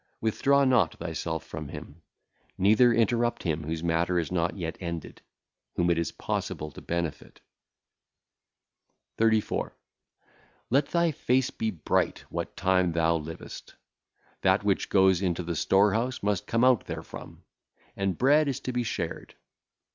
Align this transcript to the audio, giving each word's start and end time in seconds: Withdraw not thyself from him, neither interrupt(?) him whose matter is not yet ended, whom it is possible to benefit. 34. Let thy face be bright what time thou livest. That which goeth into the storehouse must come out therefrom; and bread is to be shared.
Withdraw 0.19 0.65
not 0.65 0.95
thyself 0.95 1.45
from 1.45 1.67
him, 1.67 2.01
neither 2.57 2.91
interrupt(?) 2.91 3.43
him 3.43 3.65
whose 3.65 3.83
matter 3.83 4.17
is 4.17 4.31
not 4.31 4.57
yet 4.57 4.75
ended, 4.79 5.21
whom 5.75 5.91
it 5.91 5.99
is 5.99 6.11
possible 6.11 6.71
to 6.71 6.81
benefit. 6.81 7.39
34. 9.19 9.77
Let 10.71 10.87
thy 10.87 11.11
face 11.11 11.51
be 11.51 11.69
bright 11.69 12.25
what 12.31 12.57
time 12.57 12.93
thou 12.93 13.15
livest. 13.17 13.75
That 14.41 14.63
which 14.63 14.89
goeth 14.89 15.21
into 15.21 15.43
the 15.43 15.55
storehouse 15.55 16.23
must 16.23 16.47
come 16.47 16.63
out 16.63 16.85
therefrom; 16.87 17.43
and 17.95 18.17
bread 18.17 18.47
is 18.47 18.59
to 18.61 18.71
be 18.73 18.81
shared. 18.81 19.35